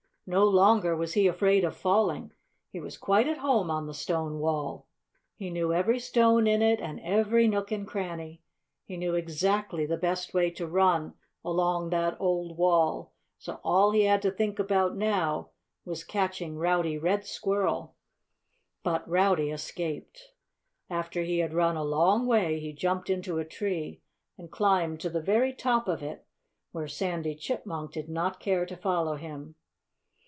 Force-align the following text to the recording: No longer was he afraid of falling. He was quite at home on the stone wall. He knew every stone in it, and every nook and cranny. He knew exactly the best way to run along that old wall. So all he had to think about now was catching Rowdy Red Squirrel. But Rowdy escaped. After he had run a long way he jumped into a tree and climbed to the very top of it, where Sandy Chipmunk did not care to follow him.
No 0.27 0.45
longer 0.45 0.95
was 0.95 1.11
he 1.13 1.27
afraid 1.27 1.65
of 1.65 1.75
falling. 1.75 2.31
He 2.69 2.79
was 2.79 2.97
quite 2.97 3.27
at 3.27 3.39
home 3.39 3.69
on 3.69 3.85
the 3.85 3.93
stone 3.93 4.39
wall. 4.39 4.87
He 5.35 5.49
knew 5.49 5.73
every 5.73 5.99
stone 5.99 6.47
in 6.47 6.61
it, 6.61 6.79
and 6.79 7.01
every 7.01 7.49
nook 7.49 7.69
and 7.73 7.85
cranny. 7.85 8.41
He 8.85 8.95
knew 8.95 9.13
exactly 9.13 9.85
the 9.85 9.97
best 9.97 10.33
way 10.33 10.49
to 10.51 10.65
run 10.65 11.15
along 11.43 11.89
that 11.89 12.15
old 12.17 12.55
wall. 12.57 13.11
So 13.39 13.59
all 13.61 13.91
he 13.91 14.03
had 14.05 14.21
to 14.21 14.31
think 14.31 14.57
about 14.57 14.95
now 14.95 15.49
was 15.83 16.05
catching 16.05 16.55
Rowdy 16.55 16.97
Red 16.97 17.25
Squirrel. 17.25 17.97
But 18.83 19.05
Rowdy 19.09 19.51
escaped. 19.51 20.31
After 20.89 21.23
he 21.23 21.39
had 21.39 21.53
run 21.53 21.75
a 21.75 21.83
long 21.83 22.25
way 22.25 22.57
he 22.57 22.71
jumped 22.71 23.09
into 23.09 23.37
a 23.39 23.43
tree 23.43 23.99
and 24.37 24.49
climbed 24.49 25.01
to 25.01 25.09
the 25.09 25.19
very 25.21 25.51
top 25.51 25.89
of 25.89 26.01
it, 26.01 26.25
where 26.71 26.87
Sandy 26.87 27.35
Chipmunk 27.35 27.91
did 27.91 28.07
not 28.07 28.39
care 28.39 28.65
to 28.65 28.77
follow 28.77 29.15
him. 29.17 29.55